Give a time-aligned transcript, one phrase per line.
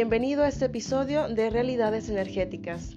[0.00, 2.96] Bienvenido a este episodio de Realidades Energéticas.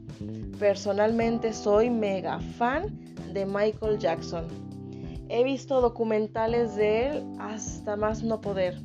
[0.60, 2.96] Personalmente soy mega fan
[3.34, 4.48] de Michael Jackson.
[5.28, 8.80] He visto documentales de él hasta más no poder.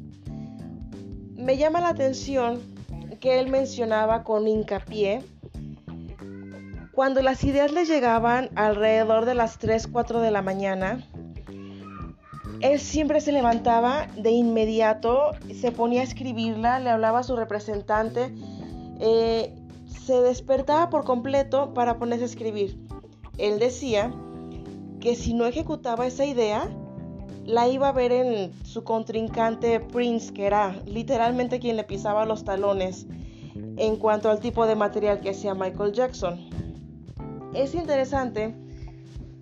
[1.34, 2.62] Me llama la atención
[3.20, 5.22] que él mencionaba con hincapié
[6.92, 11.06] cuando las ideas le llegaban alrededor de las 3, 4 de la mañana,
[12.60, 18.34] él siempre se levantaba de inmediato, se ponía a escribirla, le hablaba a su representante,
[19.00, 19.54] eh,
[20.04, 22.78] se despertaba por completo para ponerse a escribir.
[23.38, 24.12] Él decía
[25.00, 26.68] que si no ejecutaba esa idea,
[27.44, 32.44] la iba a ver en su contrincante Prince, que era literalmente quien le pisaba los
[32.44, 33.06] talones
[33.76, 36.40] en cuanto al tipo de material que hacía Michael Jackson.
[37.54, 38.54] Es interesante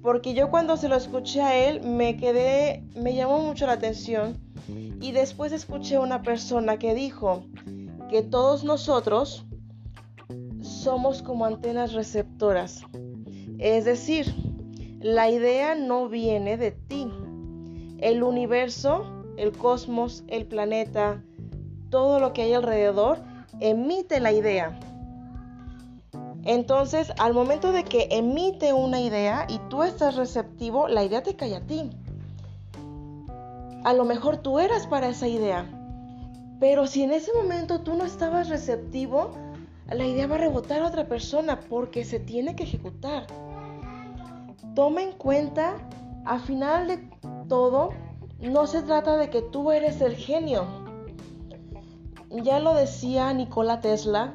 [0.05, 4.37] porque yo cuando se lo escuché a él me quedé, me llamó mucho la atención
[4.69, 7.47] y después escuché a una persona que dijo
[8.11, 9.47] que todos nosotros
[10.61, 12.83] somos como antenas receptoras.
[13.59, 14.27] Es decir,
[15.01, 17.11] la idea no viene de ti.
[17.97, 19.07] El universo,
[19.39, 21.25] el cosmos, el planeta,
[21.89, 23.23] todo lo que hay alrededor
[23.59, 24.79] emite la idea.
[26.45, 31.37] Entonces, al momento de que emite una idea y tú estás receptivo, la idea te
[31.37, 31.91] cae a ti.
[33.83, 35.67] A lo mejor tú eras para esa idea,
[36.61, 39.33] pero si en ese momento tú no estabas receptivo,
[39.91, 43.27] la idea va a rebotar a otra persona porque se tiene que ejecutar.
[44.75, 45.77] Toma en cuenta,
[46.25, 47.11] al final de
[47.49, 47.91] todo,
[48.41, 50.67] no se trata de que tú eres el genio.
[52.31, 54.35] Ya lo decía Nikola Tesla,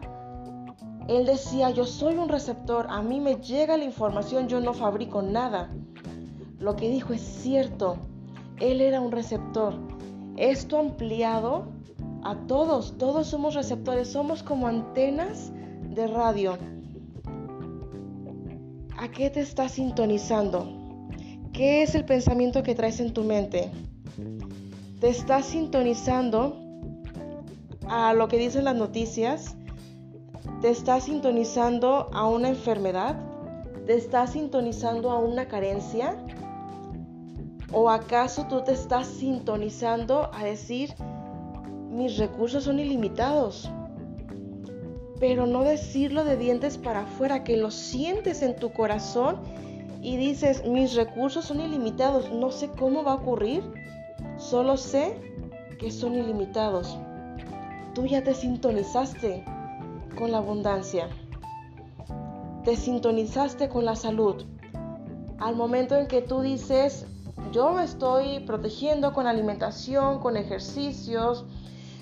[1.09, 5.23] él decía, yo soy un receptor, a mí me llega la información, yo no fabrico
[5.23, 5.71] nada.
[6.59, 7.97] Lo que dijo es cierto,
[8.59, 9.73] él era un receptor.
[10.37, 11.65] Esto ampliado
[12.23, 15.51] a todos, todos somos receptores, somos como antenas
[15.89, 16.59] de radio.
[18.95, 20.71] ¿A qué te estás sintonizando?
[21.53, 23.71] ¿Qué es el pensamiento que traes en tu mente?
[24.99, 26.55] ¿Te estás sintonizando
[27.87, 29.55] a lo que dicen las noticias?
[30.61, 33.15] ¿Te estás sintonizando a una enfermedad?
[33.85, 36.17] ¿Te estás sintonizando a una carencia?
[37.71, 40.93] ¿O acaso tú te estás sintonizando a decir,
[41.89, 43.69] mis recursos son ilimitados?
[45.19, 49.39] Pero no decirlo de dientes para afuera, que lo sientes en tu corazón
[50.01, 53.63] y dices, mis recursos son ilimitados, no sé cómo va a ocurrir,
[54.37, 55.15] solo sé
[55.77, 56.97] que son ilimitados.
[57.93, 59.43] Tú ya te sintonizaste
[60.17, 61.09] con la abundancia.
[62.63, 64.43] Te sintonizaste con la salud.
[65.39, 67.05] Al momento en que tú dices,
[67.51, 71.45] yo me estoy protegiendo con alimentación, con ejercicios,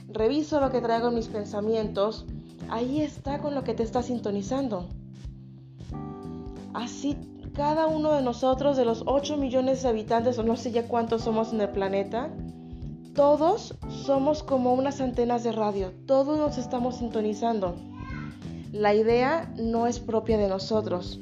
[0.08, 2.26] reviso lo que traigo en mis pensamientos,
[2.70, 4.88] ahí está con lo que te está sintonizando.
[6.74, 7.18] Así
[7.58, 11.24] cada uno de nosotros, de los 8 millones de habitantes, o no sé ya cuántos
[11.24, 12.30] somos en el planeta,
[13.16, 17.74] todos somos como unas antenas de radio, todos nos estamos sintonizando.
[18.78, 21.20] La idea no es propia de nosotros,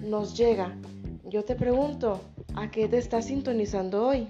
[0.00, 0.74] nos llega.
[1.24, 2.18] Yo te pregunto,
[2.54, 4.26] ¿a qué te estás sintonizando hoy?